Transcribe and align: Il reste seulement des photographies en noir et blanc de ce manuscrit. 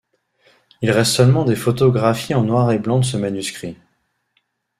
Il 0.81 0.89
reste 0.89 1.11
seulement 1.13 1.45
des 1.45 1.55
photographies 1.55 2.33
en 2.33 2.43
noir 2.43 2.71
et 2.71 2.79
blanc 2.79 2.97
de 2.97 3.05
ce 3.05 3.17
manuscrit. 3.17 3.77